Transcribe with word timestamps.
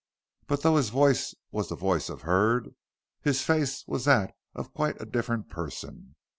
But 0.47 0.63
though 0.63 0.77
his 0.77 0.89
voice 0.89 1.35
was 1.51 1.69
the 1.69 1.75
voice 1.75 2.09
of 2.09 2.23
Hurd, 2.23 2.73
his 3.21 3.43
face 3.43 3.83
was 3.85 4.05
that 4.05 4.33
of 4.55 4.73
quite 4.73 4.99
a 4.99 5.05
different 5.05 5.47
person. 5.47 6.15